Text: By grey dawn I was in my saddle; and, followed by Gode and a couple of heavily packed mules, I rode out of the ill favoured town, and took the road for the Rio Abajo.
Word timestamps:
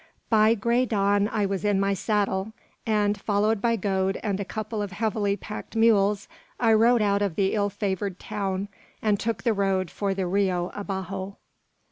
By 0.31 0.55
grey 0.55 0.87
dawn 0.87 1.27
I 1.27 1.45
was 1.45 1.63
in 1.63 1.79
my 1.79 1.93
saddle; 1.93 2.53
and, 2.87 3.21
followed 3.21 3.61
by 3.61 3.75
Gode 3.75 4.19
and 4.23 4.39
a 4.39 4.43
couple 4.43 4.81
of 4.81 4.93
heavily 4.93 5.37
packed 5.37 5.75
mules, 5.75 6.27
I 6.59 6.73
rode 6.73 7.03
out 7.03 7.21
of 7.21 7.35
the 7.35 7.53
ill 7.53 7.69
favoured 7.69 8.17
town, 8.17 8.67
and 9.03 9.19
took 9.19 9.43
the 9.43 9.53
road 9.53 9.91
for 9.91 10.15
the 10.15 10.25
Rio 10.25 10.71
Abajo. 10.73 11.37